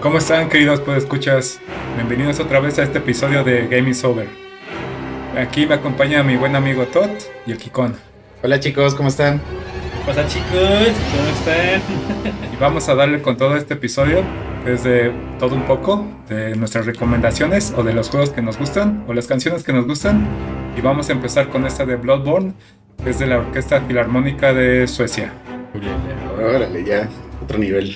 [0.00, 1.60] ¿Cómo están, queridos escuchas?
[1.94, 4.28] Bienvenidos otra vez a este episodio de Game is Over.
[5.36, 7.10] Aquí me acompaña mi buen amigo Todd
[7.46, 7.94] y el Kikon.
[8.42, 9.42] Hola chicos, ¿cómo están?
[10.08, 11.82] Hola chicos, ¿cómo están?
[12.54, 14.22] Y vamos a darle con todo este episodio
[14.64, 19.12] desde todo un poco de nuestras recomendaciones o de los juegos que nos gustan o
[19.12, 20.26] las canciones que nos gustan.
[20.78, 22.54] Y vamos a empezar con esta de Bloodborne,
[23.04, 25.30] que es de la Orquesta Filarmónica de Suecia.
[26.38, 27.06] Órale, ya,
[27.42, 27.94] otro nivel.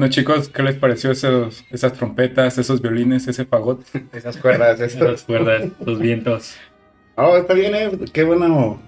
[0.00, 3.84] Bueno chicos, ¿qué les pareció esos, esas trompetas, esos violines, ese fagot?
[4.14, 5.04] Esas cuerdas, eso.
[5.04, 6.56] Las cuerdas, los vientos.
[7.16, 7.90] Oh, está bien, eh.
[8.10, 8.80] Qué bueno.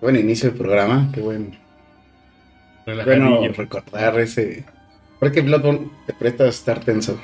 [0.00, 1.10] Buen inicio del programa.
[1.12, 1.58] Qué buen.
[2.86, 4.64] Bueno, recordar ese.
[5.18, 7.20] Porque Bloodborne te presta a estar tenso.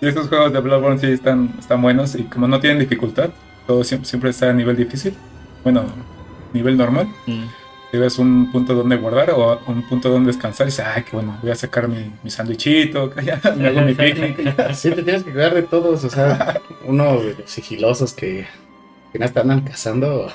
[0.00, 3.28] Y estos juegos de Bloodborne sí están, están buenos y como no tienen dificultad,
[3.66, 5.12] todo siempre, siempre está a nivel difícil.
[5.64, 5.84] Bueno,
[6.54, 7.08] nivel normal.
[7.26, 7.44] Mm.
[7.90, 11.38] Tienes un punto donde guardar o un punto donde descansar y dices, ay, qué bueno,
[11.40, 14.54] voy a sacar mi, mi sándwichito, ya me hago mi picnic.
[14.74, 16.04] Sí, te tienes que cuidar de todos.
[16.04, 18.46] O sea, uno de los sigilosos que,
[19.12, 20.30] que no están cazando.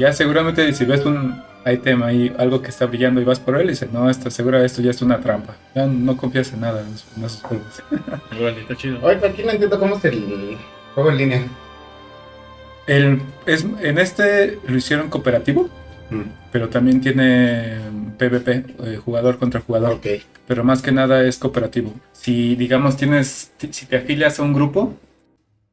[0.00, 3.66] Ya seguramente si ves un ítem ahí, algo que está brillando y vas por él
[3.66, 5.54] y dices, no, está segura esto ya es una trampa.
[5.76, 7.82] Ya no confías en nada en esos- juegos.
[8.40, 8.98] Órale, está chido.
[9.02, 10.56] Oye, aquí no entiendo cómo es el
[10.94, 11.42] juego en línea.
[12.86, 15.68] El, es, en este lo hicieron cooperativo,
[16.10, 17.76] Mm, pero también tiene
[18.16, 20.00] PvP, eh, jugador contra jugador.
[20.46, 21.92] Pero más que nada es cooperativo.
[22.12, 24.94] Si, digamos, tienes, ti- si te afilias a un grupo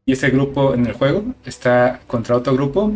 [0.05, 2.91] y ese grupo en el juego está contra otro grupo,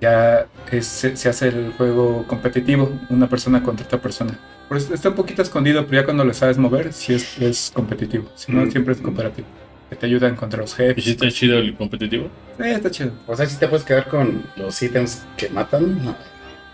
[0.00, 4.38] ya es- se, se hace el juego competitivo, una persona contra otra persona.
[4.68, 7.70] Por eso está un poquito escondido, pero ya cuando lo sabes mover, sí es, es
[7.74, 8.28] competitivo.
[8.34, 8.70] Si no, Mm.
[8.70, 9.46] siempre es cooperativo.
[9.88, 11.04] Que te ayudan contra los ¿Y jefes.
[11.04, 12.28] si está chido el competitivo?
[12.58, 13.12] Sí, está chido.
[13.26, 16.04] O sea, si te puedes quedar con los ítems que matan.
[16.04, 16.16] No.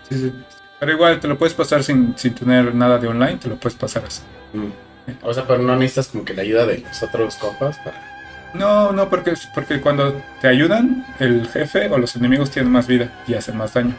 [0.09, 0.33] Sí, sí.
[0.79, 3.77] Pero igual te lo puedes pasar sin, sin tener nada de online, te lo puedes
[3.77, 4.21] pasar así.
[4.53, 5.15] Mm.
[5.21, 8.51] O sea, pero no necesitas como que la ayuda de los otros compas para.
[8.53, 13.23] No, no, porque, porque cuando te ayudan, el jefe o los enemigos tienen más vida
[13.27, 13.95] y hacen más daño.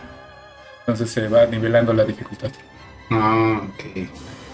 [0.80, 2.50] Entonces se va nivelando la dificultad.
[3.10, 4.08] Ah, ok.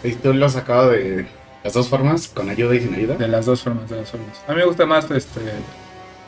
[0.05, 1.27] ¿Y tú lo has sacado de
[1.65, 2.29] las dos formas?
[2.29, 3.15] ¿Con ayuda y sin ayuda?
[3.17, 4.43] De las dos formas, de las formas.
[4.47, 5.41] A mí me gusta más este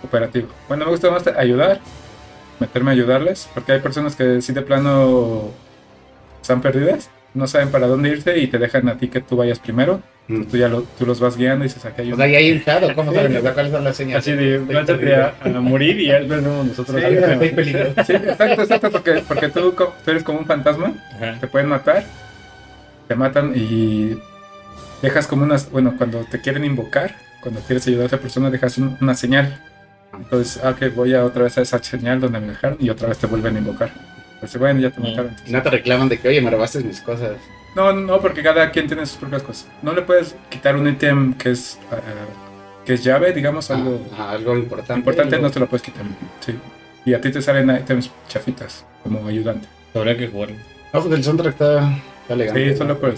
[0.01, 0.49] cooperativo.
[0.69, 1.81] Bueno, me gusta más ayudar.
[2.61, 5.51] meterme a ayudarles, porque hay personas que sí de plano
[6.41, 9.59] están perdidas, no saben para dónde irse y te dejan a ti que tú vayas
[9.59, 10.01] primero.
[10.29, 10.45] Mm.
[10.45, 12.53] Tú ya lo, tú los vas guiando y dices, aquí hay O sea, ya hay
[12.53, 14.19] un chat, ¿o ¿cómo saben cuáles son las señas?
[14.21, 16.99] Así de, lánzate a, a morir y ya vemos nosotros.
[16.99, 17.49] Sí, estoy.
[18.07, 21.39] Sí, exacto, exacto, porque, porque tú, tú eres como un fantasma, Ajá.
[21.41, 22.05] te pueden matar,
[23.09, 24.17] te matan y
[25.03, 28.79] dejas como unas, bueno, cuando te quieren invocar, cuando quieres ayudar a esa persona, dejas
[28.79, 29.61] un- una señal.
[30.13, 33.09] Entonces, ah, ok, voy a otra vez a esa señal donde me dejaron y otra
[33.09, 33.91] vez te vuelven a invocar.
[34.41, 35.35] Pues bueno, ya te mataron.
[35.47, 37.33] Y no te reclaman de que, oye, me robaste mis cosas.
[37.75, 39.67] No, no, porque cada quien tiene sus propias cosas.
[39.83, 41.97] No le puedes quitar un ítem que es ah,
[42.85, 44.99] que es llave, digamos, algo Ah, algo importante.
[45.01, 46.03] importante, algo- no te lo puedes quitar.
[46.41, 46.55] Sí.
[47.07, 49.67] Y a ti te salen ítems chafitas como ayudante.
[49.95, 50.57] Habrá que jugarlo.
[50.93, 51.99] No, pues el soundtrack está.
[52.29, 53.17] Sí, solo por el.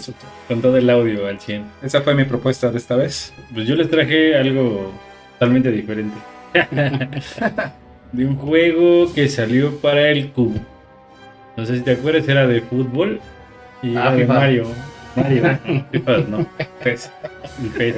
[0.48, 1.64] Con todo el audio al 100.
[1.82, 3.32] Esa fue mi propuesta de esta vez.
[3.54, 4.92] Pues yo les traje algo
[5.34, 6.16] totalmente diferente.
[8.12, 10.58] de un juego que salió para el cubo.
[11.56, 13.20] No sé si te acuerdas, era de fútbol
[13.82, 14.26] y Ah, era de.
[14.26, 14.66] Mario.
[15.16, 15.58] Mario,
[15.92, 16.46] FIFA no.
[16.84, 17.10] PES.
[17.62, 17.96] El PES.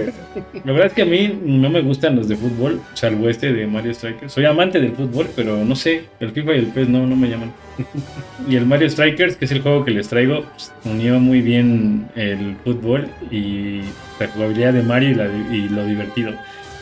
[0.64, 3.66] La verdad es que a mí no me gustan los de fútbol, salvo este de
[3.66, 4.32] Mario Strikers.
[4.32, 7.28] Soy amante del fútbol, pero no sé, el FIFA y el PES no, no me
[7.28, 7.52] llaman.
[8.48, 12.08] Y el Mario Strikers, que es el juego que les traigo, pues, unió muy bien
[12.16, 13.80] el fútbol y
[14.18, 16.32] la jugabilidad de Mario y, la- y lo divertido.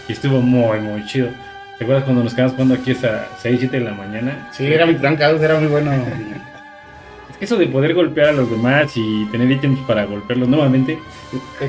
[0.08, 1.28] Y estuvo muy, muy chido.
[1.78, 4.48] ¿Te acuerdas cuando nos quedamos jugando aquí hasta 6, 7 de la mañana?
[4.52, 5.92] Sí, era muy trancados, era muy bueno.
[7.36, 10.98] Es que eso de poder golpear a los demás y tener ítems para golpearlos nuevamente,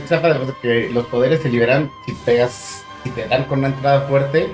[0.09, 4.47] padre porque los poderes se liberan si pegas, si te dan con una entrada fuerte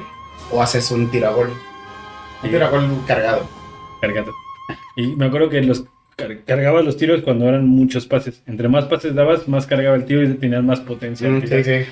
[0.51, 1.49] o haces un tiro a gol.
[1.49, 1.55] Un
[2.41, 2.49] Sí.
[2.49, 3.45] tiro a gol cargado.
[4.01, 4.33] cargado.
[4.95, 5.85] Y me acuerdo que los
[6.17, 8.41] car- cargabas los tiros cuando eran muchos pases.
[8.47, 11.29] Entre más pases dabas, más cargaba el tiro y tenías más potencia.
[11.29, 11.85] Mm, sí, sí.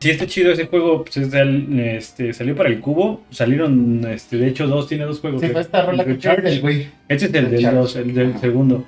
[0.00, 1.04] Sí, está chido ese juego.
[1.04, 3.22] Pues, es del- este, salió para el cubo.
[3.30, 5.40] Salieron, este, de hecho, dos, tiene dos juegos.
[5.40, 6.88] Sí, El- fue esta rola que del güey.
[7.08, 7.76] Este es el El del Charge.
[7.76, 8.84] dos, el del segundo.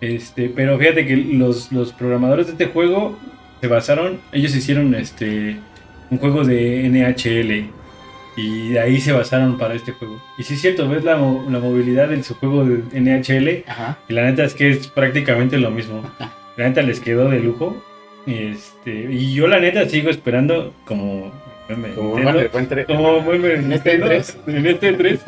[0.00, 3.18] Este, pero fíjate que los, los programadores de este juego
[3.60, 5.56] se basaron, ellos hicieron este
[6.10, 7.66] un juego de NHL
[8.36, 10.22] y de ahí se basaron para este juego.
[10.38, 13.98] Y sí es cierto, ves la, la movilidad de su juego de NHL Ajá.
[14.08, 16.02] y la neta es que es prácticamente lo mismo.
[16.56, 17.84] La neta les quedó de lujo.
[18.28, 21.32] Este, y yo la neta sigo esperando como
[21.68, 22.84] meme, Como Nintendo, encuentre.
[22.84, 24.38] como meme En este Nintendo, tres.
[24.46, 25.20] En este 3.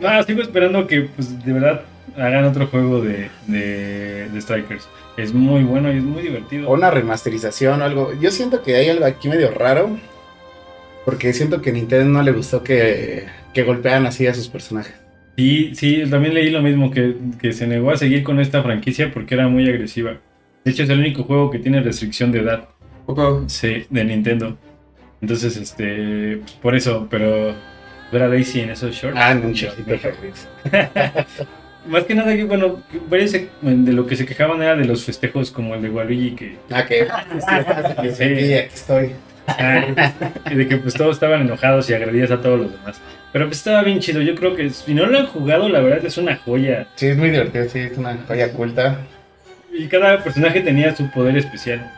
[0.00, 1.82] No, sigo esperando que pues, de verdad
[2.16, 4.88] hagan otro juego de, de, de Strikers.
[5.16, 6.68] Es muy bueno y es muy divertido.
[6.68, 8.12] O una remasterización o algo.
[8.20, 9.96] Yo siento que hay algo aquí medio raro.
[11.04, 14.94] Porque siento que a Nintendo no le gustó que, que golpearan así a sus personajes.
[15.36, 19.10] Sí, sí, también leí lo mismo, que, que se negó a seguir con esta franquicia
[19.12, 20.18] porque era muy agresiva.
[20.64, 22.68] De hecho, es el único juego que tiene restricción de edad.
[23.06, 24.56] poco Sí, de Nintendo.
[25.20, 27.54] Entonces, este, pues, por eso, pero
[28.12, 29.18] ver a Daisy en esos shorts.
[29.20, 29.52] Ah, me-
[31.88, 35.50] Más que nada, que, bueno, varios de lo que se quejaban era de los festejos
[35.50, 37.06] como el de Waluigi, que, Ah, que.
[38.02, 38.22] Sí, Sí.
[38.24, 39.10] aquí, estoy.
[39.48, 40.12] ah,
[40.50, 43.00] y de que pues todos estaban enojados y agredías a todos los demás.
[43.32, 46.04] Pero pues estaba bien chido, yo creo que si no lo han jugado, la verdad
[46.04, 46.86] es una joya.
[46.96, 48.98] Sí, es muy divertido, sí, es una joya oculta.
[49.72, 51.90] Y cada personaje tenía su poder especial.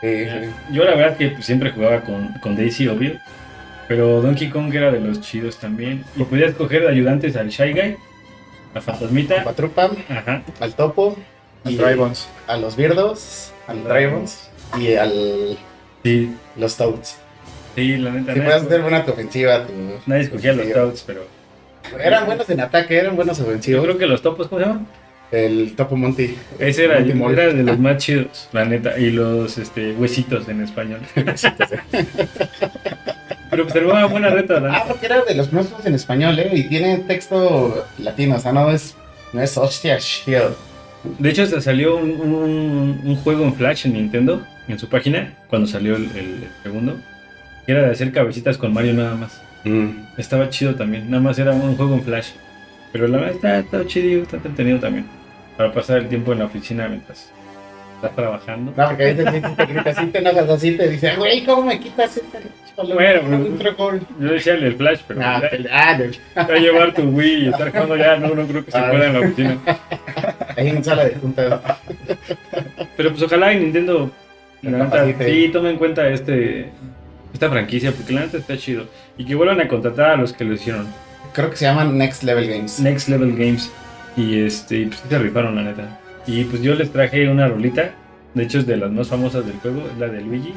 [0.00, 0.50] Sí, sí.
[0.72, 3.12] Yo la verdad que pues, siempre jugaba con, con Daisy, obvio.
[3.88, 6.04] Pero Donkey Kong era de los chidos también.
[6.16, 7.96] Y podías coger de ayudantes al Shy Guy,
[8.74, 9.44] a Fantasmita.
[9.44, 10.42] Patrupan, Ajá.
[10.60, 11.16] al topo,
[11.64, 12.28] y Drybons.
[12.46, 15.56] a los Birdos, al Drybons y al
[16.02, 17.18] Sí, los Toads.
[17.74, 18.34] sí, la neta.
[18.34, 19.72] Si puedes hacer buena tu ofensiva, tu...
[20.06, 21.24] nadie escogía los Toads, pero.
[22.00, 23.84] Eran buenos en ataque, eran buenos Yo ofensivos.
[23.84, 24.86] creo que los topos, ¿cómo se llaman?
[25.32, 26.36] El Topo Monty.
[26.58, 27.32] Ese era, Monty Mall.
[27.32, 28.98] era de los más chidos, la neta.
[28.98, 31.00] Y los este, huesitos en español.
[33.50, 36.38] Pero pues era una buena reta, la Ah, porque era de los nuestros en español,
[36.38, 36.50] ¿eh?
[36.52, 38.94] Y tiene texto latino, o sea, no es,
[39.32, 40.54] no es hostia, shield.
[41.18, 45.32] De hecho, hasta salió un, un- un juego en Flash en Nintendo, en su página,
[45.48, 46.96] cuando salió el, el segundo.
[47.64, 49.40] Que era de hacer cabecitas con Mario nada más.
[50.16, 52.28] Estaba chido también, nada más era un juego en Flash.
[52.92, 55.06] Pero la verdad está, está chido, está entretenido también.
[55.56, 57.30] Para pasar el tiempo en la oficina mientras
[57.96, 58.72] estás trabajando.
[58.76, 61.62] No, porque a veces te grita así, te enojas así, te dice, "Ah, güey, ¿cómo
[61.62, 62.38] me quitas este
[62.76, 62.94] cholo?
[62.94, 64.00] Bueno, pero- Un trocol".
[64.20, 67.44] Yo decía el del Flash, pero Ah, ya, te- ah, de- ya llevar tu Wii
[67.46, 68.90] y estar jugando ya, no, no creo que se Ah.
[68.90, 69.56] pueda en la oficina.
[70.58, 71.60] ahí en sala de juntas.
[72.96, 74.10] Pero pues ojalá y Nintendo
[75.24, 76.70] sí tome en cuenta este
[77.32, 78.86] esta franquicia porque la neta está chido
[79.18, 80.86] y que vuelvan a contratar a los que lo hicieron
[81.34, 82.80] Creo que se llaman Next Level Games.
[82.80, 83.70] Next Level Games
[84.16, 87.90] y este pues se rifaron la neta y pues yo les traje una rolita
[88.34, 90.54] de hecho es de las más famosas del juego es la de Luigi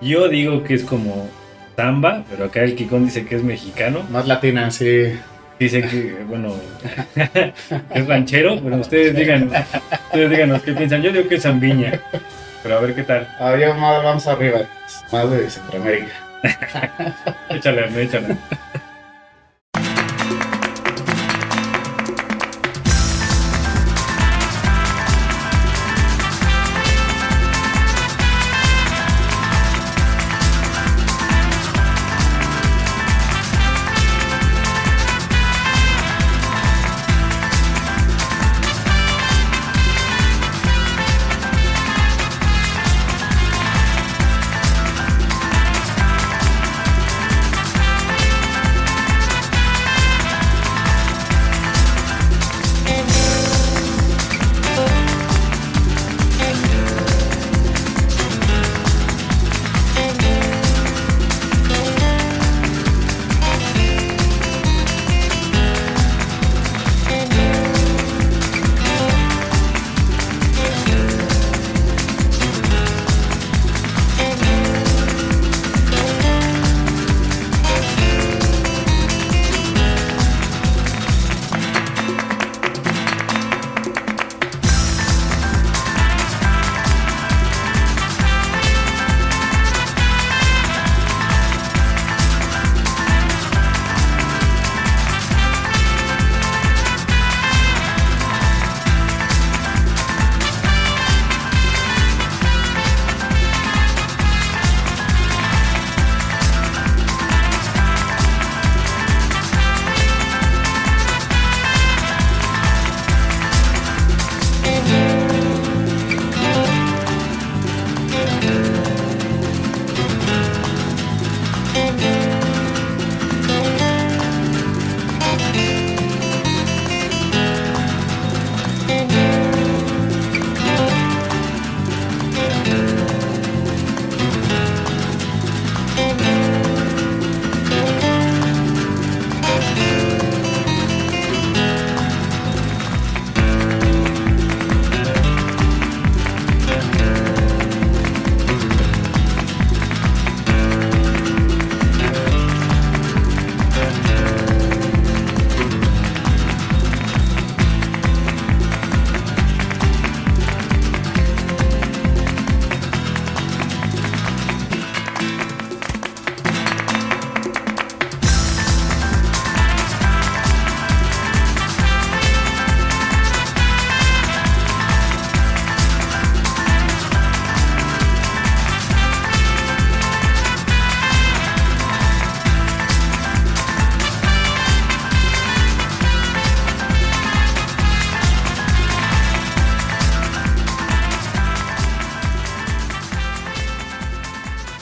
[0.00, 1.28] yo digo que es como
[1.76, 5.12] samba pero acá el Kikón dice que es mexicano Más latina, sí.
[5.58, 6.54] Dice que, bueno,
[7.94, 9.50] es ranchero, pero ustedes digan,
[10.08, 11.00] ustedes díganos qué piensan.
[11.00, 11.98] Yo digo que es Zambiña,
[12.62, 13.26] pero a ver qué tal.
[13.58, 14.60] Yo más vamos arriba,
[15.10, 16.12] más de Centroamérica.
[17.48, 18.36] Échale, échale.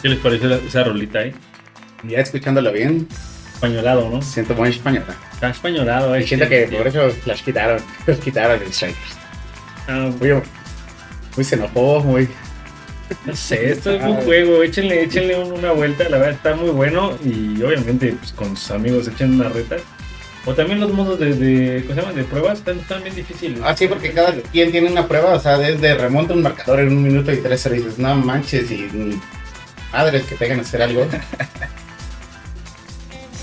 [0.05, 1.33] ¿Qué les pareció esa rolita, eh?
[2.07, 3.09] Ya escuchándolo bien,
[3.55, 4.21] Españolado, ¿no?
[4.21, 5.17] siento muy española.
[5.33, 6.21] Está españolado, eh.
[6.21, 9.17] Y siento que por eso las quitaron, las quitaron el Strikers.
[9.89, 10.29] Ah, Muy,
[11.37, 12.29] muy xenófobo, muy...
[13.25, 16.69] No sé, esto es un juego, échenle, échenle un- una vuelta, la verdad está muy
[16.69, 19.77] bueno y obviamente pues, con sus amigos echen una reta.
[20.45, 22.13] O también los modos de, de, ¿cómo se llama?
[22.13, 23.61] de pruebas están, están bien difíciles.
[23.65, 26.89] Ah, sí, porque cada quien tiene una prueba, o sea, desde remonta un marcador en
[26.89, 28.89] un minuto y tres dices, no manches, y
[29.95, 31.07] madres que te hagan hacer algo.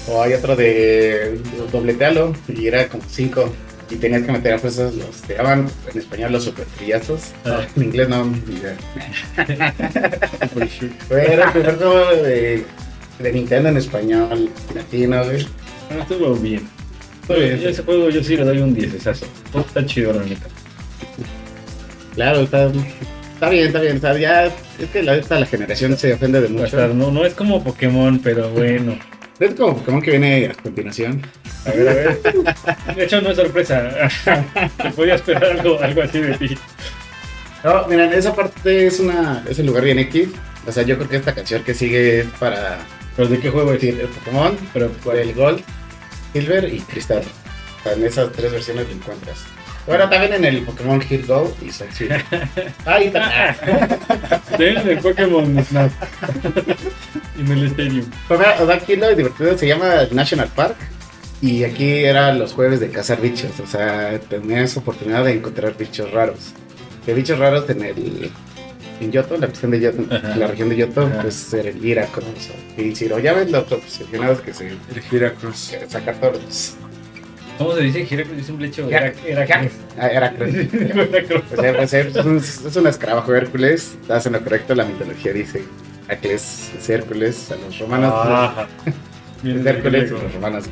[0.08, 1.40] o hay otro de
[1.72, 3.54] dobletealo y era como cinco
[3.90, 7.32] y tenías que meter a fuerzas los, se llaman en español los super trillazos.
[7.46, 7.66] Ah.
[7.76, 8.78] En inglés no, ni idea.
[11.10, 12.66] Era el primer juego de,
[13.20, 15.48] de Nintendo en español, latino, güey.
[15.90, 16.68] Ah, estuvo bien.
[17.22, 17.60] Estuvo bien.
[17.60, 19.26] Yo ese juego yo sí le doy un 10 esazo.
[19.54, 20.48] Está chido la neta.
[22.16, 22.72] Claro, está,
[23.42, 23.98] está bien, está bien.
[23.98, 24.54] O sea, ya es
[24.94, 26.68] que la, esta, la generación se ofende de O mucho.
[26.68, 28.98] sea, no, no es como Pokémon, pero bueno.
[29.40, 31.22] Es como Pokémon que viene a continuación.
[31.66, 32.22] A ver, a ver.
[32.96, 34.10] De hecho, no es sorpresa.
[34.82, 36.58] Se podía esperar algo, algo así de ti.
[37.64, 40.30] No, miren, esa parte es una es un lugar bien X.
[40.68, 42.78] O sea, yo creo que esta canción que sigue es para
[43.16, 43.82] ¿Pero de qué juego es?
[43.82, 45.64] decir el Pokémon, Pero, por el Gold,
[46.34, 47.24] Silver y Cristal.
[47.80, 49.40] O sea, en esas tres versiones lo encuentras.
[49.88, 52.24] Bueno, también en el Pokémon Hit Go y Silver.
[52.86, 53.56] Ahí está.
[54.60, 55.92] en el Pokémon Snap.
[57.40, 58.06] en el Stadium.
[58.28, 60.76] Pues o sea, aquí lo divertido se llama National Park.
[61.42, 63.60] Y aquí eran los jueves de cazar bichos.
[63.60, 66.54] O sea, tenías oportunidad de encontrar bichos raros.
[67.06, 68.32] De bichos raros en el.
[69.00, 70.36] En Yoto, la región de Yoto, Ajá.
[70.36, 71.24] la región de Yoto, Ajá.
[71.24, 72.28] pues era el Iracruz.
[72.78, 75.70] Y si lo ya ves los obsesionados que se El Giracross.
[75.72, 76.76] que sacar todos los,
[77.62, 78.08] ¿Cómo se dice?
[78.10, 78.90] Heracles es un blecho.
[78.90, 79.74] Herac- Heracles.
[80.00, 80.56] Ah, Heracles.
[81.94, 83.98] Es, un, es un escarabajo Hércules.
[84.02, 85.64] Estás en lo correcto, la mitología dice.
[86.08, 88.14] Heracles es Hércules, a los romanos.
[88.16, 88.68] Ajá.
[89.46, 90.66] es Hércules, y los romanos.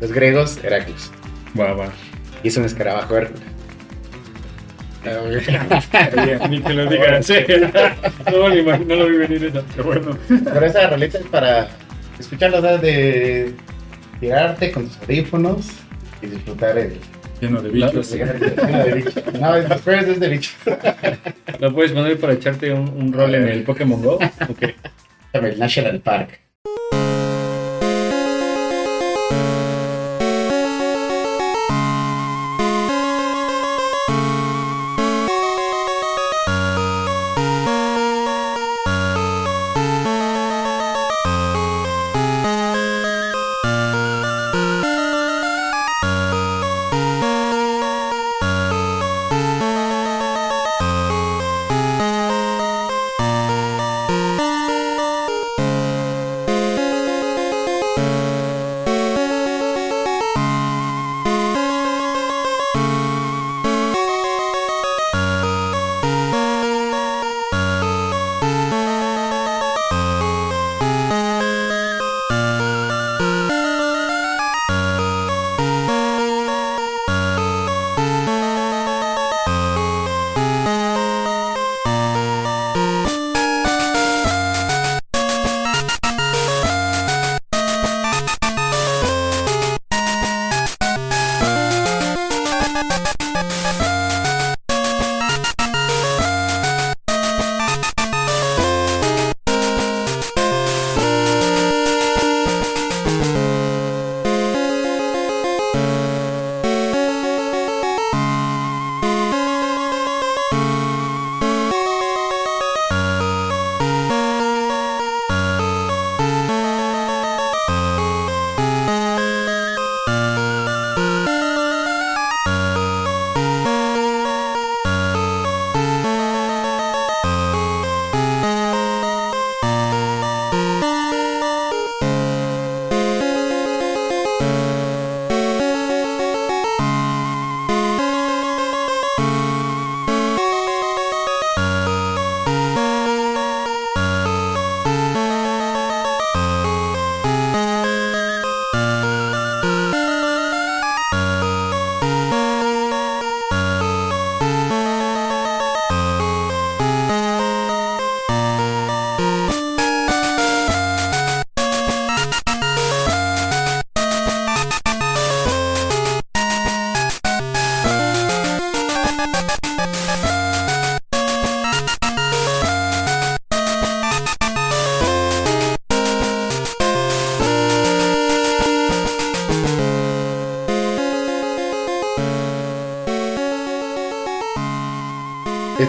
[0.00, 1.10] Los griegos, Heracles.
[1.58, 1.88] Va, va.
[2.42, 3.42] Y es un escarabajo Hércules.
[6.50, 7.22] Ni que lo diga.
[7.22, 7.34] Sí.
[8.30, 8.48] No,
[8.96, 9.62] lo vi venir esa.
[9.74, 10.18] Pero bueno.
[10.28, 11.68] Pero esa rolita es para
[12.18, 13.54] escuchar las horas de
[14.20, 15.66] tirarte con tus audífonos
[16.24, 16.98] y disfrutar el.
[17.40, 18.10] Lleno de bichos.
[18.10, 19.22] de bicho.
[19.40, 20.50] No, es- es de bicho.
[21.58, 24.18] ¿Lo puedes poner para echarte un, un rol en el Pokémon Go?
[24.48, 24.62] Ok.
[25.32, 26.40] El National Park.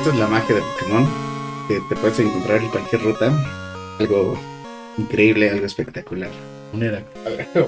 [0.05, 1.07] Esto es la magia de Pokémon,
[1.67, 3.33] que te puedes encontrar en cualquier ruta.
[3.99, 4.37] Algo
[4.99, 6.29] increíble, algo espectacular.
[6.73, 7.47] Un Heracles.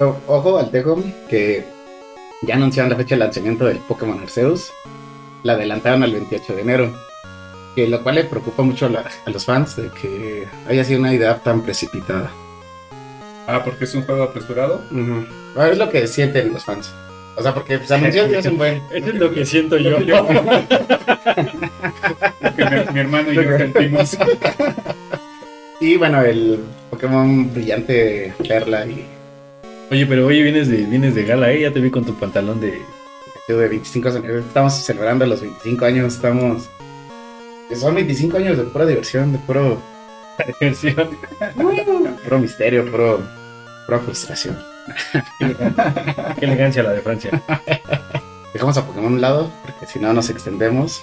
[0.00, 1.64] O- Ojo al tejo que
[2.42, 4.70] ya anunciaron la fecha de lanzamiento del Pokémon Arceus.
[5.42, 6.92] La adelantaron al 28 de enero.
[7.74, 11.00] Que lo cual le preocupa mucho a, la- a los fans de que haya sido
[11.00, 12.30] una idea tan precipitada.
[13.46, 14.82] Ah, porque es un juego apresurado.
[14.90, 15.24] Ujú.
[15.54, 16.92] Bueno, es lo que sienten los fans.
[17.38, 18.82] O sea, porque se anunció ya hace un buen.
[18.92, 19.98] Eso es lo que siento yo.
[20.00, 20.06] Lo
[22.56, 24.18] que mi, mi hermano y yo sentimos.
[25.80, 26.58] Y bueno, el
[26.90, 29.06] Pokémon brillante Perla y
[29.90, 31.60] Oye, pero oye, vienes de, vienes de gala, ¿eh?
[31.60, 32.82] Ya te vi con tu pantalón de...
[33.48, 34.24] De 25 años.
[34.46, 36.14] Estamos celebrando los 25 años.
[36.14, 36.68] Estamos.
[37.74, 39.80] Son 25 años de pura diversión, de puro,
[40.60, 41.16] diversión.
[42.24, 43.22] puro misterio, puro,
[43.86, 44.58] pura frustración.
[46.38, 47.42] Qué elegancia la de Francia.
[48.52, 51.02] Dejamos a Pokémon a un lado, porque si no nos extendemos.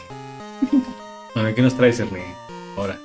[1.34, 2.24] Bueno, ¿qué nos traes, Ernie?
[2.78, 2.98] Ahora.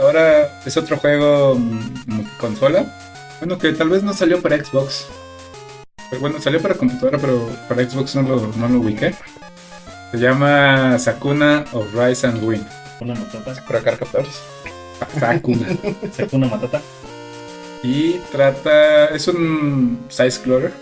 [0.00, 2.86] Ahora es otro juego mm, multiconsola.
[3.40, 5.06] Bueno, que tal vez no salió para Xbox.
[6.10, 9.14] Pero bueno, salió para computadora, pero para Xbox no lo, no lo ubiqué.
[10.10, 12.66] Se llama Sakuna of Rise and Wind.
[13.00, 13.54] Una matata.
[13.54, 14.42] Sakura Captors.
[15.18, 15.68] Sakuna.
[16.16, 16.80] Sacó una matata.
[17.82, 19.06] Y trata.
[19.06, 20.72] Es un side-scroller,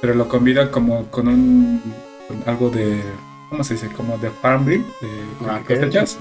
[0.00, 1.82] pero lo combina como con un.
[2.28, 3.02] con algo de.
[3.50, 3.88] ¿Cómo se dice?
[3.88, 5.08] Como de farming, de
[5.48, 6.18] Ah, cosechas.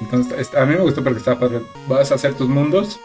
[0.00, 1.62] Entonces, a mí me gustó porque estaba padre.
[1.88, 3.00] Vas a hacer tus mundos,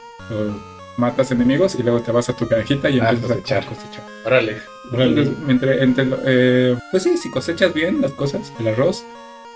[0.98, 3.64] matas enemigos y luego te vas a tu granjita y Ah, empiezas cosechar.
[3.64, 4.04] a cosechar.
[4.26, 4.58] Órale.
[4.94, 9.06] Entonces, entre, entre eh, pues sí, si cosechas bien las cosas, el arroz,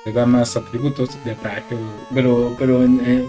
[0.05, 1.75] te da más atributos de ataque.
[2.13, 3.27] Pero, pero en, eh,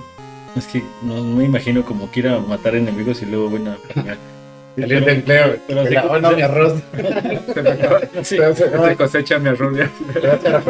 [0.56, 3.50] es que no me imagino como que ir a matar enemigos y luego
[3.94, 4.16] farmear.
[4.78, 5.56] Salir de empleo.
[5.66, 6.74] pero no, mi arroz.
[7.54, 8.36] Se me acaba- Sí.
[8.36, 9.72] Se se cosecha mi arroz.
[9.74, 10.60] No,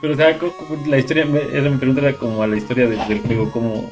[0.00, 0.38] Pero, o sea,
[0.86, 3.90] la historia, me, esa mi pregunta era como a la historia del, del juego, ¿cómo,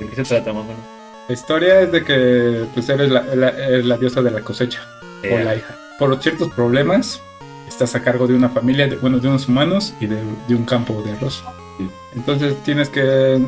[0.00, 0.82] ¿de qué se trata más o menos?
[1.28, 4.80] La historia es de que pues eres la, la- eres la diosa de la cosecha
[5.22, 5.76] o Eh, la hija.
[5.98, 7.22] Por ciertos problemas,
[7.68, 10.16] estás a cargo de una familia, de, bueno, de unos humanos y de,
[10.48, 11.44] de un campo de arroz.
[11.78, 11.88] Sí.
[12.16, 13.38] Entonces tienes que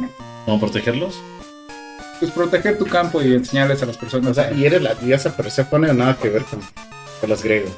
[0.45, 1.15] ¿Cómo protegerlos?
[2.19, 4.37] pues, proteger tu campo y enseñarles a las O personas.
[4.37, 6.61] sea, y eres la diosa, pero se pone nada que ver con,
[7.21, 7.73] con los griegos.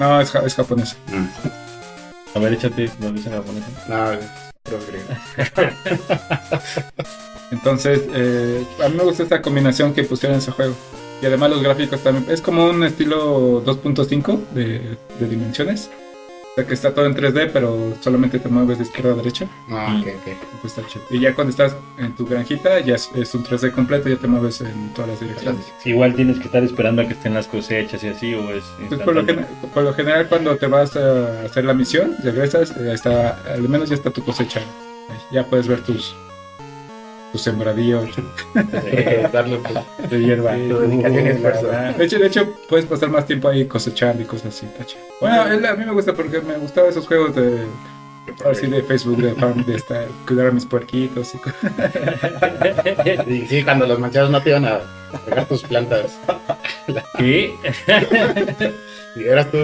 [0.00, 0.96] No, es, ja- es japonés.
[2.34, 3.66] A ver, échate la diosa japonesa.
[3.88, 4.24] No, es
[4.62, 5.08] puro griego.
[7.50, 10.74] Entonces, eh, a mí me gusta esta combinación que pusieron en ese juego.
[11.22, 12.26] Y además los gráficos también.
[12.30, 15.90] Es como un estilo 2.5 de, de dimensiones.
[16.54, 19.48] Sea que está todo en 3D, pero solamente te mueves de izquierda a derecha.
[19.70, 20.26] Ah, ok, ok.
[20.28, 21.04] Entonces está chido.
[21.10, 24.28] Y ya cuando estás en tu granjita, ya es, es un 3D completo, ya te
[24.28, 25.64] mueves en todas las direcciones.
[25.84, 28.62] Igual tienes que estar esperando a que estén las cosechas y así, o es.
[28.88, 29.48] Pues por, lo instantáneo?
[29.60, 33.68] gen- por lo general, cuando te vas a hacer la misión, regresas, eh, está, al
[33.68, 34.60] menos ya está tu cosecha.
[35.32, 36.14] Ya puedes ver tus,
[38.86, 40.52] Eh, darle pues, de hierba.
[40.52, 41.66] tu dedicación y esfuerzo.
[41.96, 44.66] De hecho, de hecho, puedes pasar más tiempo ahí cosechando y cosas así.
[45.20, 47.66] Bueno, él- a mí me gusta porque me gustaban esos juegos de
[48.50, 51.60] así de Facebook, de, farm, de estar, cuidar a mis puerquitos y cosas.
[53.26, 54.80] Y sí, cuando los manchados no te iban a
[55.24, 56.18] pegar tus plantas.
[57.18, 57.54] ¿Qué?
[59.16, 59.58] Y eras tú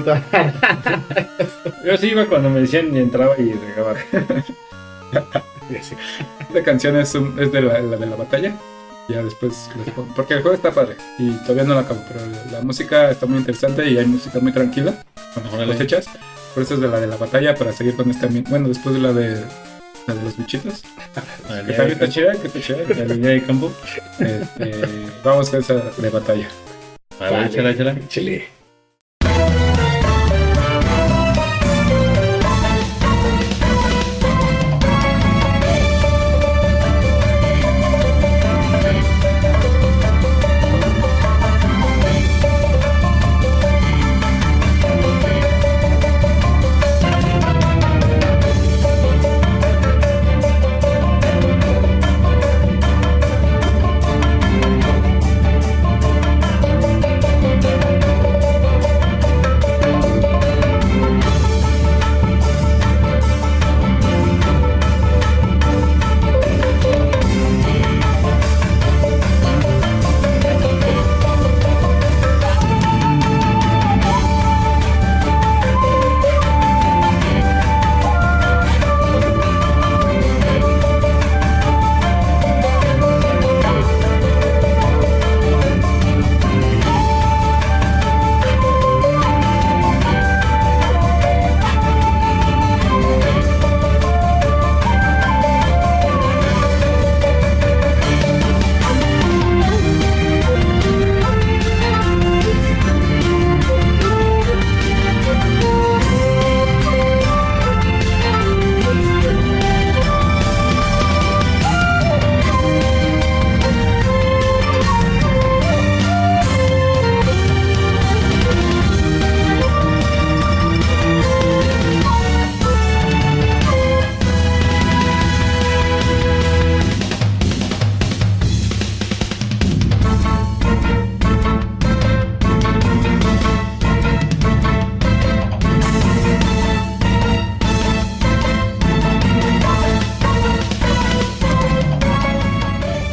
[1.85, 3.94] Yo sí iba cuando me decían y entraba y regaba.
[6.52, 8.54] La canción es, un- es de la, la de la batalla.
[9.09, 12.20] Ya después les pongo- Porque el juego está padre y todavía no lo acabo, pero
[12.26, 14.94] la, la música está muy interesante y hay música muy tranquila
[15.35, 15.72] cuando Órale.
[15.72, 16.06] cosechas.
[16.54, 18.50] Por eso es de la de la batalla para seguir con este ambiente.
[18.50, 19.42] Bueno, después de la de,
[20.06, 20.83] la de los bichitos.
[21.66, 22.78] Que también está chida, que está chida.
[22.96, 23.72] La línea de campo.
[24.18, 24.72] Este,
[25.24, 26.48] vamos con esa de batalla.
[27.18, 27.48] Vale.
[28.09, 28.48] Chile.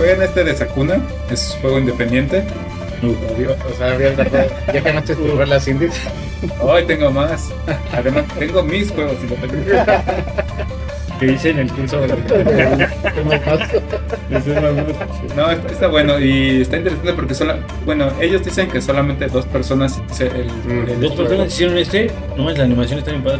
[0.08, 2.41] Jueguen este de Sakuna, es juego independiente.
[3.04, 4.48] O sea, bien, ¿verdad?
[4.74, 6.00] ya ganaste tu rol las indies.
[6.62, 7.50] Hoy tengo más.
[7.91, 9.86] Además, tengo mis juegos independientes.
[11.20, 12.08] Que hice en el curso de
[15.36, 19.46] No, está, está bueno y está interesante porque sola, bueno, ellos dicen que solamente dos
[19.48, 20.89] personas se- el- Mm.
[20.89, 22.12] el Dos personas hicieron este.
[22.38, 23.39] No, la animación está bien padre.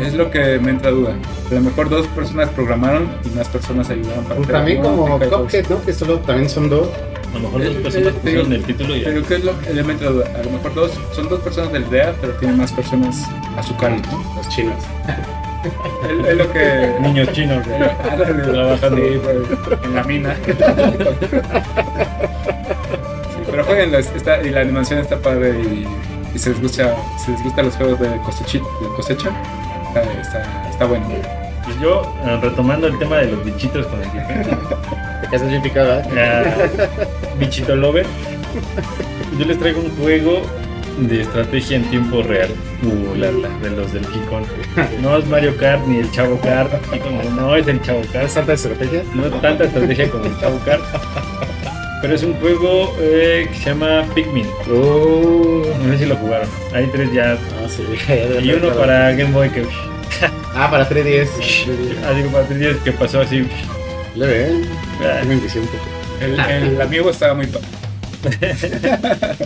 [0.00, 1.14] Es lo que me entra duda.
[1.50, 5.18] A lo mejor dos personas programaron y más personas ayudaron para Pues también como.
[5.18, 5.82] Cuphead, ¿no?
[5.82, 6.88] Que solo también son dos.
[7.30, 9.06] A lo mejor dos Eh, personas eh, pusieron el título y ya.
[9.06, 10.26] Pero ¿qué es lo que me entra duda?
[10.34, 13.76] A lo mejor dos, son dos personas del DEA, pero tienen más personas a su
[13.76, 14.02] cargo.
[14.10, 14.36] ¿no?
[14.36, 14.76] Los chinos.
[16.28, 16.96] Es, lo que...
[17.00, 17.70] Niño chino que
[18.50, 19.00] trabajando.
[19.84, 20.36] En la mina.
[23.32, 25.86] Sí, pero jueguenlo, está, y la animación está padre y
[26.34, 29.30] y se les gusta, si les gustan los juegos de cosecha, de cosecha
[30.00, 31.06] está, está, está bueno.
[31.64, 34.44] Pues yo, eh, retomando el tema de los bichitos con el jefe,
[35.20, 36.04] Te casas bien picado, ¿eh?
[36.16, 36.88] eh,
[37.38, 38.06] bichito lover,
[39.38, 40.42] yo les traigo un juego
[40.98, 42.50] de estrategia en tiempo real.
[42.82, 44.44] Uh, la, la, de los del Kikon.
[45.00, 48.26] No es Mario Kart ni el Chavo Kart, como no es el Chavo Kart.
[48.26, 49.02] ¿Es tanta estrategia?
[49.14, 50.82] No es tanta estrategia como el Chavo Kart.
[52.02, 54.46] Pero es un juego eh, que se llama Pikmin.
[54.68, 56.48] Uh, No sé si lo jugaron.
[56.74, 57.32] Hay tres ya.
[57.34, 57.82] ah, sí.
[58.42, 59.62] Y uno para Game Boy que.
[60.54, 61.28] Ah, para 3DS.
[62.06, 63.46] Ah, digo, para tres días que pasó así.
[64.16, 64.64] Le ve,
[65.00, 65.22] Ah.
[66.20, 67.66] El, el amigo estaba muy padre.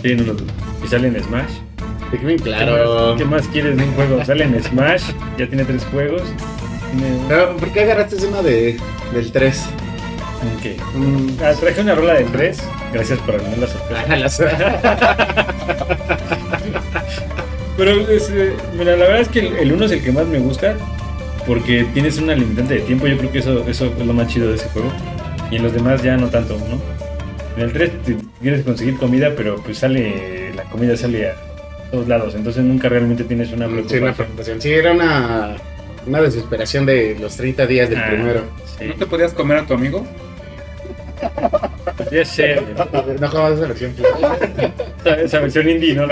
[0.03, 0.35] sí, no lo-
[0.83, 1.49] y sale en Smash.
[2.11, 3.07] Pikmin, ¿Qué claro.
[3.11, 4.23] más, qué más quieres de un juego?
[4.25, 5.03] Sale en Smash,
[5.37, 6.21] ya tiene tres juegos.
[6.91, 8.77] Tiene- Pero, ¿por qué agarraste uno de,
[9.13, 9.65] del 3?
[10.61, 10.77] ¿Qué?
[10.95, 11.37] Mm.
[11.43, 12.59] Ah, traje una rola de tres.
[12.93, 13.67] Gracias por arruinar la
[14.29, 14.79] sorpresa.
[14.83, 15.47] Ah.
[17.77, 20.39] Pero es, eh, mira, la verdad es que el 1 es el que más me
[20.39, 20.75] gusta
[21.45, 23.05] porque tienes una limitante de tiempo.
[23.07, 24.91] Yo creo que eso, eso es lo más chido de ese juego.
[25.51, 26.81] Y en los demás ya no tanto, ¿no?
[27.55, 31.35] En el 3 te- quieres conseguir comida, pero pues sale, la comida sale a
[31.91, 32.33] todos lados.
[32.35, 34.13] Entonces nunca realmente tienes una Sí, una preocupación.
[34.15, 34.61] preocupación.
[34.61, 35.55] Sí, era una,
[36.07, 38.41] una desesperación de los 30 días del Ah, primero.
[38.77, 38.85] Sí.
[38.87, 40.05] ¿No te podías comer a tu amigo?
[42.11, 42.61] Ya sé,
[43.19, 43.93] No jugabas esa versión.
[44.99, 46.07] esa, esa versión indie no.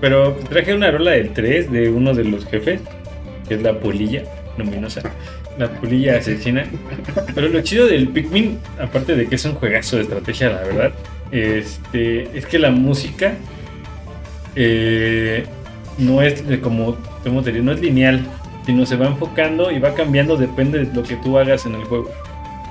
[0.00, 2.80] Pero traje una rola del 3 de uno de los jefes,
[3.48, 4.22] que es la polilla
[4.58, 5.02] luminosa.
[5.58, 6.66] La polilla asesina.
[7.34, 10.92] Pero lo chido del Pikmin, aparte de que es un juegazo de estrategia, la verdad,
[11.30, 13.34] este, es que la música
[14.56, 15.44] eh,
[15.98, 18.20] no es como, no es lineal,
[18.66, 21.84] sino se va enfocando y va cambiando, depende de lo que tú hagas en el
[21.84, 22.10] juego.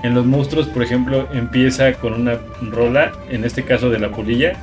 [0.04, 4.54] En los monstruos, por ejemplo, empieza con una rola, en este caso de la polilla,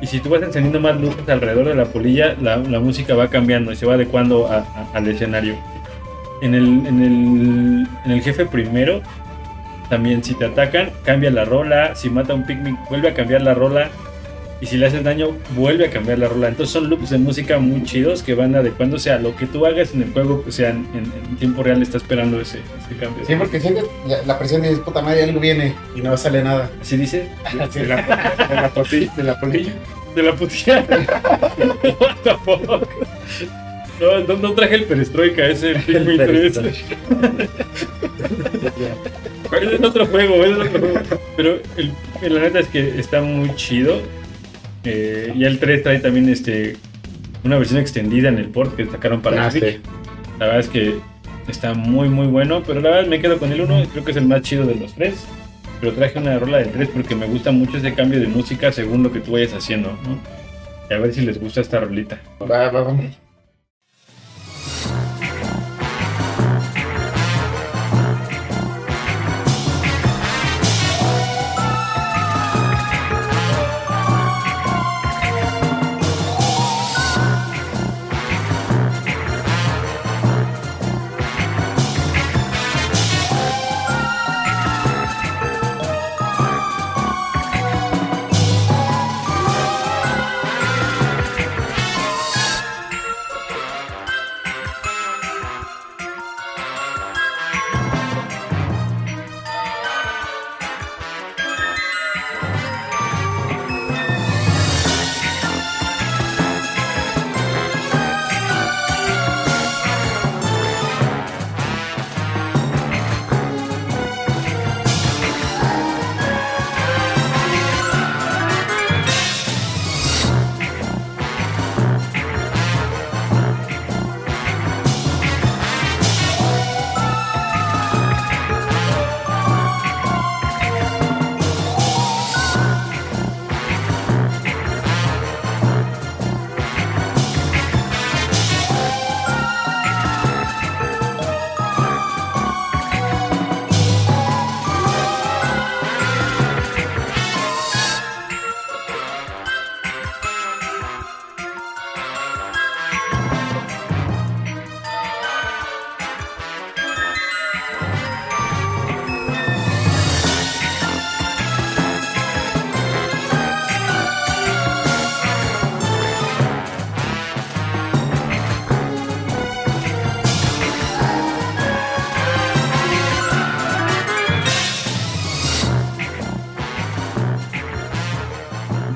[0.00, 3.72] y si tú vas encendiendo más luces alrededor de la polilla, la, música va cambiando
[3.72, 5.54] y se va adecuando a- al escenario.
[6.42, 9.00] En el, en, el, en el jefe primero,
[9.88, 11.94] también si te atacan, cambia la rola.
[11.94, 13.90] Si mata un Pikmin, vuelve a cambiar la rola.
[14.64, 16.48] Y si le haces daño, vuelve a cambiar la rola.
[16.48, 19.92] Entonces son loops de música muy chidos que van adecuándose a lo que tú hagas
[19.92, 23.26] en el juego, o sea, en, en tiempo real está esperando ese, ese cambio.
[23.26, 23.84] Sí, porque sientes
[24.26, 26.70] la, presión dices, puta madre, algo viene y no sale nada.
[26.80, 27.28] ¿Así dice?
[27.74, 27.96] De la,
[28.48, 29.72] de la poti- de la polilla.
[30.14, 30.82] De la putilla.
[32.00, 32.88] What the fuck?
[34.00, 36.56] No, no, no traje el perestroika, ese el Pikmin 3.
[36.56, 36.70] Ese
[39.74, 41.00] es otro juego, es otro juego.
[41.36, 41.92] Pero el,
[42.34, 44.00] la neta es que está muy chido.
[44.84, 46.76] Eh, y el 3 trae también este
[47.42, 49.64] una versión extendida en el port que sacaron para Ah, Switch.
[49.64, 49.80] sí.
[50.38, 50.94] La verdad es que
[51.48, 54.16] está muy muy bueno, pero la verdad me quedo con el 1, creo que es
[54.16, 55.26] el más chido de los tres.
[55.80, 59.02] Pero traje una rola del 3 porque me gusta mucho ese cambio de música según
[59.02, 60.18] lo que tú vayas haciendo, ¿no?
[60.90, 62.20] Y a ver si les gusta esta rolita.
[62.40, 62.96] Va, va, va.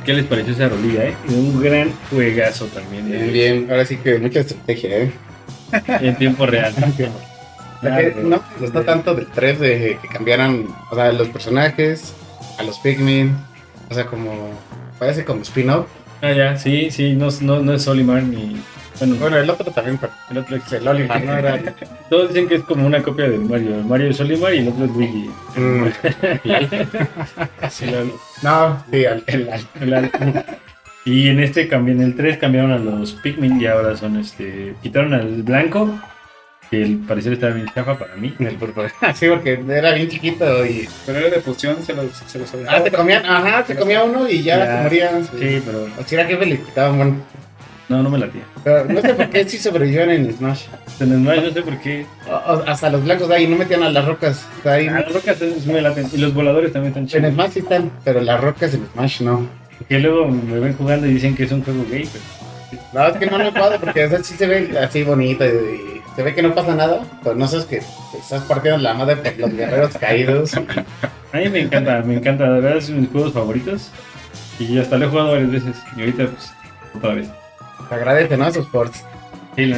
[0.09, 1.15] ¿Qué les pareció esa rolilla, eh?
[1.29, 3.11] Un gran juegazo también.
[3.11, 3.67] Bien, eh, bien.
[3.71, 5.13] Ahora sí que mucha estrategia, ¿eh?
[6.01, 6.73] En tiempo real.
[7.83, 12.15] La que no me gustó tanto del 3 de que cambiaran, o sea, los personajes,
[12.57, 13.37] a los Pikmin,
[13.91, 14.49] o sea, como,
[14.99, 15.85] parece como spin-off.
[16.23, 18.57] Ah, ya, sí, sí, no, no, no es Solimar ni.
[18.99, 21.59] Bueno, Bueno, el otro también, pero el otro es el Olimar no era...
[22.11, 23.77] Todos dicen que es como una copia del Mario.
[23.77, 25.31] El Mario es Solimar y el otro es Luigi.
[25.57, 25.85] Mm,
[28.43, 29.49] no, sí, al- el,
[29.81, 30.11] el
[31.05, 34.75] y en este cambian el 3 cambiaron a los Pikmin y ahora son este.
[34.83, 35.99] Quitaron al blanco,
[36.71, 38.35] que al parecer estaba bien chafa para mí.
[38.39, 38.93] el púrpura.
[39.15, 40.87] Sí, porque era bien chiquito y...
[41.07, 44.29] Pero era de fusión, se los, se los Ah, se comían, ajá, se comía uno
[44.29, 44.77] y ya, Ya.
[44.77, 45.25] se morían.
[45.25, 47.17] Sí, pero Así era que me le quitaban, bueno.
[47.89, 48.43] No, no me latía.
[48.65, 50.65] Pero no sé por qué sí sobrevivieron en Smash.
[51.01, 52.07] En Smash no sé por qué.
[52.31, 54.47] O- o- hasta los blancos de ahí no metían a las rocas.
[54.65, 56.07] Ahí, Ah, las rocas es- me laten.
[56.13, 57.33] Y los voladores también están en chidos.
[57.33, 59.47] Smash sí están, pero las rocas en Smash no.
[59.89, 62.25] Que luego me ven jugando y dicen que es un juego gay, pero.
[62.93, 65.49] No, es que no lo puedo porque o sea, sí se ve así bonito y,
[65.49, 67.01] y se ve que no pasa nada.
[67.23, 67.77] Pero no sabes que
[68.19, 70.55] estás partiendo la madre por los guerreros caídos.
[71.33, 73.91] A mí me encanta, me encanta, de verdad es uno de mis juegos favoritos.
[74.59, 75.77] Y hasta lo he jugado varias veces.
[75.97, 76.53] Y ahorita, pues,
[76.97, 77.29] otra vez.
[77.89, 78.53] Se agradece, ¿no?
[78.53, 79.05] Sus ports.
[79.57, 79.75] Sí,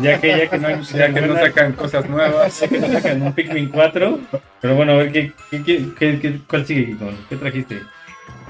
[0.00, 0.80] ya que, ya que no hay.
[0.94, 2.60] Ya que no sacan cosas nuevas.
[2.60, 4.20] Ya que no sacan un Pikmin 4.
[4.60, 7.10] Pero bueno, a ver, ¿qué, qué, qué, qué- qué- cuál sigue, Kiko?
[7.28, 7.80] ¿Qué trajiste?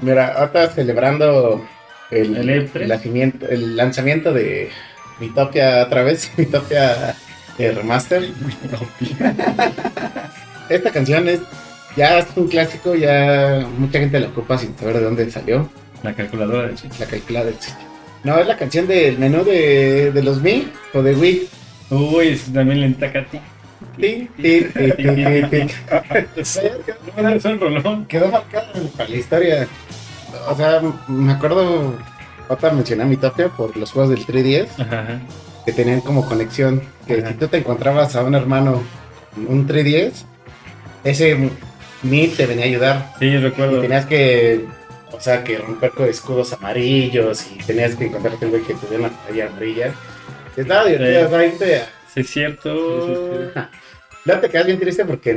[0.01, 1.65] Mira, ahorita celebrando
[2.09, 2.81] el, ¿El E3?
[2.81, 4.69] el nacimiento- el lanzamiento de
[5.19, 7.15] Mitopia otra vez, Mitopia
[7.57, 8.23] eh, Remaster.
[10.69, 11.41] Esta canción es
[11.95, 15.69] ya es un clásico, ya mucha gente la ocupa sin saber de dónde salió,
[16.01, 16.97] La calculadora de Switch.
[16.99, 17.51] la calculada.
[18.23, 21.47] No, es la canción del menú de, de los Mi o de Wii.
[21.91, 23.25] Uy, ese también le entaca.
[28.07, 29.67] Quedó marcada para la historia.
[30.49, 31.93] O sea, me acuerdo,
[32.49, 34.67] otra mencioné a Mitopia por los juegos del 3DS.
[34.79, 35.19] Ajá,
[35.65, 36.81] que tenían como conexión.
[37.07, 37.29] Que Ajá.
[37.29, 38.81] si tú te encontrabas a un hermano
[39.47, 40.25] un 310,
[41.03, 41.49] ese
[42.03, 43.13] Meet te venía a ayudar.
[43.19, 43.79] Sí, Y recuerdo.
[43.81, 44.65] tenías que,
[45.13, 49.05] o sea, que romper con escudos amarillos y tenías que encontrarte un güey que tuviera
[49.05, 49.93] una pantalla amarilla.
[50.57, 51.25] Estaba divertido, Sí.
[51.25, 52.73] o sea, irte a- Sí, es cierto.
[54.25, 55.33] Luego te quedas bien triste porque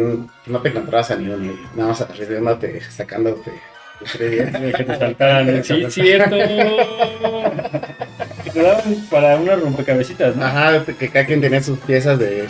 [0.46, 3.50] no te encontrabas a ni uno, y nada más arriesgándote, sacándote
[4.02, 4.74] el 310.
[4.76, 5.64] Que te saltaran.
[5.64, 6.36] Sí, es cierto.
[8.44, 10.44] Que te daban para unas rompecabecitas, ¿no?
[10.44, 12.46] Ajá, que cada quien tenía sus piezas de,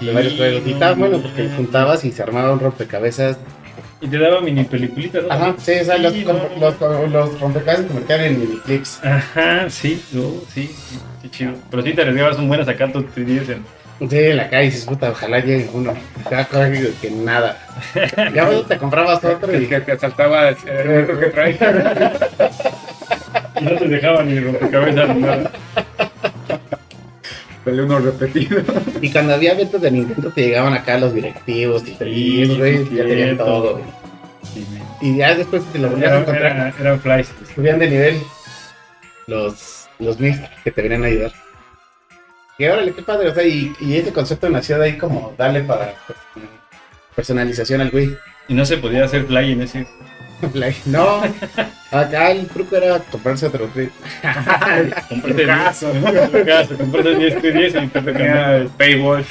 [0.00, 0.62] de varios juegos.
[0.66, 3.38] Y estaba bueno porque juntabas y se armaba un rompecabezas
[4.00, 5.32] Y te daba mini peliculitas, ¿no?
[5.32, 6.70] Ajá, sí, o sea, los, Sí, com- no.
[6.70, 9.00] los, los rompecabezas se convertían en miniclips.
[9.04, 10.22] Ajá, sí, no,
[10.54, 11.52] sí, sí, qué chido.
[11.70, 14.08] Pero sí te arriesgabas un buen a sacar tu 3DS en...
[14.08, 15.92] Sí, en la calle dices, puta, ojalá llegue uno.
[16.30, 16.36] Te
[16.72, 17.58] que, que nada.
[18.32, 19.66] Ya luego te comprabas otro y...
[19.66, 20.54] que te saltaba el
[21.02, 21.58] otro que trae.
[23.60, 25.50] Y no te dejaban ni rompecabezas ni nada.
[27.66, 28.62] Uno repetido.
[29.02, 33.36] Y cuando había eventos de Nintendo te llegaban acá los directivos y, güeyes ya tenían
[33.36, 33.80] todo.
[34.42, 36.56] Sí, me- Y ya después te lo volvías a encontrar.
[36.56, 37.30] era, eran flies.
[37.54, 38.20] Subían de nivel
[39.26, 41.32] los, los mix que te venían a ayudar.
[42.58, 45.60] Y órale, qué padre, o sea, y, y ese concepto nació de ahí como darle
[45.62, 45.94] para
[47.14, 48.16] personalización al Wii.
[48.48, 49.86] Y no se podía hacer fly en ese.
[50.86, 51.22] No,
[51.90, 53.90] acá el truco era comprarse otro Wii.
[55.08, 55.92] Comprate el caso.
[56.76, 59.24] Comprate el 10 3DS y te el paywall.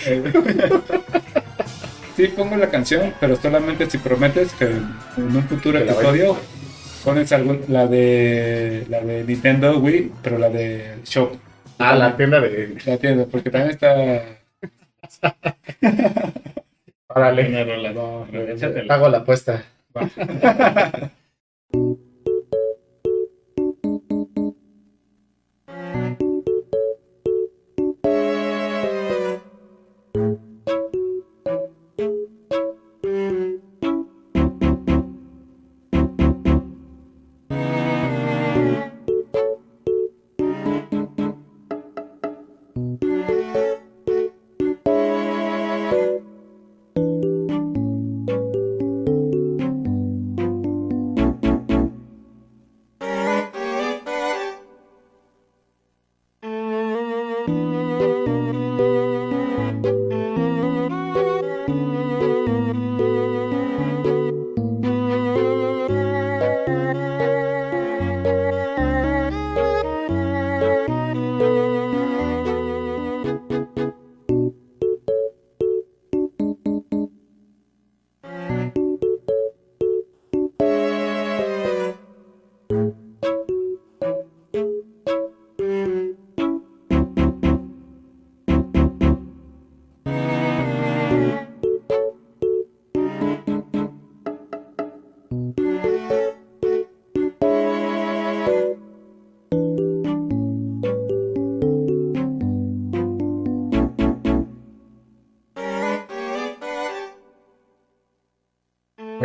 [2.16, 4.84] Sí, pongo la canción, pero solamente si prometes que en
[5.18, 6.36] un futuro episodio
[7.04, 11.32] pones algún, la de la de Nintendo Wii, pero la de Shop.
[11.78, 12.76] Ah, la tienda de.
[12.86, 14.24] La tienda, porque también está.
[17.08, 18.86] Órale.
[18.88, 19.64] Pago la apuesta.
[19.98, 21.12] Bye.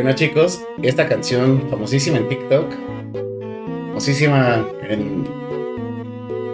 [0.02, 2.74] Bueno chicos, esta canción famosísima en TikTok,
[3.86, 5.24] famosísima en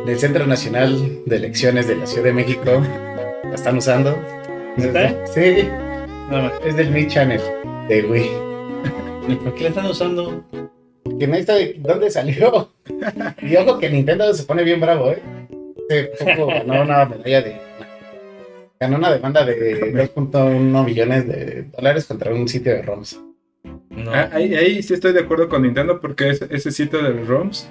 [0.06, 2.82] el Centro Nacional de Elecciones de la Ciudad de México,
[3.44, 4.18] la están usando.
[4.76, 5.24] ¿Neta?
[5.28, 5.66] Sí,
[6.62, 7.40] es del Mi Channel
[7.88, 8.30] de Wii.
[9.32, 10.44] ¿Y ¿Por qué la están usando?
[11.18, 12.68] Que no sabe dónde salió.
[13.40, 15.22] Y ojo que Nintendo se pone bien bravo, ¿eh?
[16.12, 17.56] Hace poco ganó una medalla de.
[18.78, 23.18] Ganó una demanda de 2.1 millones de dólares contra un sitio de ROMs.
[23.90, 24.12] No.
[24.12, 27.68] Ah, ahí, ahí sí estoy de acuerdo con Nintendo porque ese, ese sitio de ROMs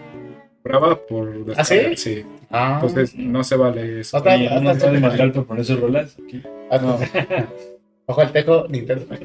[0.64, 2.26] brava por ¿Ah, sí?
[2.50, 4.18] Ah, Entonces no se vale eso.
[4.18, 6.18] Otra- Y no sale más alto por esos rolas.
[6.24, 6.41] Aquí.
[6.70, 7.48] hasta-
[8.10, 9.06] Ojo al tejo, Nintendo.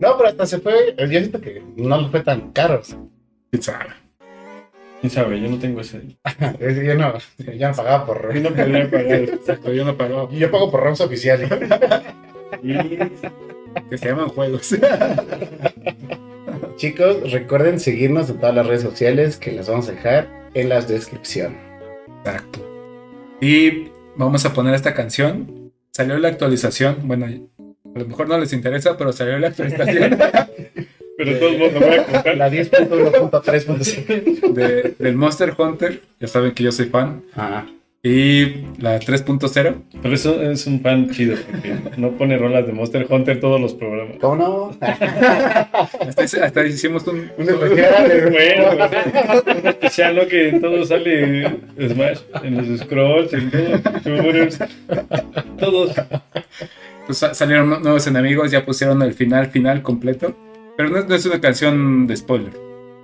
[0.00, 0.94] No, pero hasta se fue.
[0.96, 2.80] Yo siento que no fue tan caro.
[3.50, 3.86] ¿Quién sabe?
[5.00, 5.40] ¿Quién sabe?
[5.40, 6.00] Yo no tengo ese.
[6.60, 8.94] Es- Yo no, yo no pagaba por Yo no pagar.
[9.12, 10.30] Exacto, yo no pago.
[10.30, 11.50] Yo pago por ROMs oficiales.
[13.90, 14.74] Que se llaman juegos.
[16.76, 20.80] Chicos, recuerden seguirnos en todas las redes sociales que las vamos a dejar en la
[20.80, 21.56] descripción.
[22.24, 22.64] Exacto.
[23.40, 25.72] Y vamos a poner esta canción.
[25.92, 26.96] Salió la actualización.
[27.02, 30.16] Bueno, a lo mejor no les interesa, pero salió la actualización
[31.18, 32.36] Pero de todos modos me voy a contar.
[32.36, 34.52] La 10.1.3.5.
[34.52, 36.00] de- del Monster Hunter.
[36.20, 37.24] Ya saben que yo soy fan.
[37.34, 37.66] Ah,
[38.00, 39.74] Y la 3.0.
[40.02, 43.74] Pero eso es un fan chido, porque no pone rolas de Monster Hunter todos los
[43.74, 44.18] programas.
[44.20, 44.70] ¿cómo no?
[46.06, 47.28] Hasta, hasta hicimos un.
[47.36, 48.88] Un especial de- Bueno,
[49.44, 50.26] pues, un especial, ¿no?
[50.28, 51.48] Que en todo sale
[51.88, 54.48] Smash, en los scrolls, en todo,
[55.58, 55.92] todos.
[57.06, 60.36] Pues sa- salieron nu- nuevos enemigos, ya pusieron el final final completo.
[60.76, 62.52] Pero no, no es una canción de spoiler.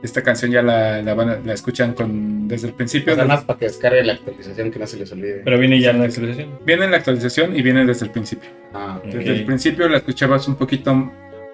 [0.05, 3.17] Esta canción ya la, la, van a- la escuchan con, desde el principio.
[3.17, 5.41] Nada más para que descargue la actualización que no se les olvide.
[5.45, 6.51] Pero viene ya en la actualización.
[6.67, 8.51] Viene en la actualización y viene desde el principio.
[8.75, 9.01] Ah.
[9.05, 11.11] Desde el principio la escuchabas un poquito.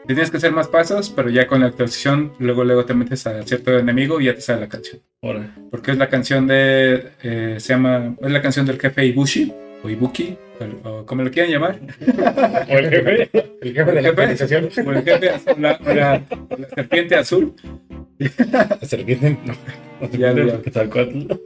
[0.07, 3.43] Tenías que hacer más pasos, pero ya con la actualización, luego luego te metes a
[3.45, 5.01] cierto enemigo y ya te sale la canción.
[5.71, 7.11] Porque es la canción de.
[7.23, 8.17] eh, se llama.
[8.21, 9.53] Es la canción del jefe Ibushi,
[9.83, 10.37] o Ibuki,
[10.85, 11.79] o, como lo quieran llamar.
[12.69, 13.31] O el jefe.
[13.63, 14.69] el jefe de la actualización.
[14.87, 17.55] O el jefe azul, la, o la- o la serpiente azul.
[18.19, 19.39] La serpiente.
[19.45, 19.55] no.
[20.01, 20.61] No se Ya, ya.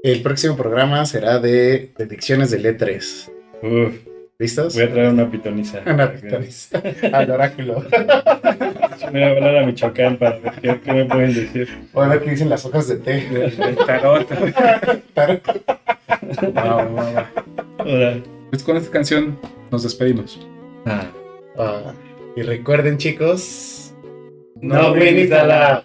[0.02, 3.30] El próximo programa será de predicciones del E3.
[3.62, 3.94] Uf,
[4.38, 4.74] ¿Listos?
[4.74, 5.80] voy a traer una pitoniza.
[5.86, 6.82] Una pitoniza.
[7.12, 7.84] Al oráculo.
[9.10, 11.68] Voy a hablar a Michoacán para ver qué, qué me pueden decir.
[11.92, 13.28] Voy a ver qué dicen las hojas de té.
[13.28, 14.28] Del tarot.
[16.56, 17.30] Ahora.
[18.50, 19.38] Pues con esta canción
[19.70, 20.46] nos despedimos.
[20.86, 21.06] Ah.
[21.58, 21.92] Ah,
[22.36, 23.94] y recuerden, chicos.
[24.60, 25.84] No viniste a la